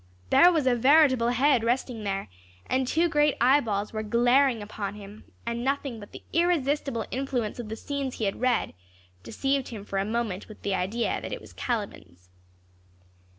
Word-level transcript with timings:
There 0.31 0.51
was 0.51 0.65
a 0.65 0.73
veritable 0.73 1.27
head 1.29 1.63
resting 1.63 2.03
there, 2.03 2.27
and 2.65 2.87
two 2.87 3.07
great 3.07 3.35
eyeballs 3.39 3.93
were 3.93 4.01
glaring 4.01 4.63
upon 4.63 4.95
him, 4.95 5.25
and 5.45 5.63
nothing 5.63 5.99
but 5.99 6.11
the 6.11 6.23
irresistible 6.33 7.05
influence 7.11 7.59
of 7.59 7.69
the 7.69 7.75
scenes 7.75 8.15
he 8.15 8.25
had 8.25 8.41
read 8.41 8.73
deceived 9.21 9.67
him 9.67 9.85
for 9.85 9.99
a 9.99 10.03
moment 10.03 10.47
with 10.47 10.63
the 10.63 10.73
idea 10.73 11.21
that 11.21 11.31
it 11.31 11.39
was 11.39 11.53
Caliban's. 11.53 12.31